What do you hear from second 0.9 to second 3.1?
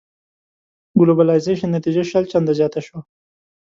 ګلوبلایزېشن نتيجه شل چنده زياته شوه.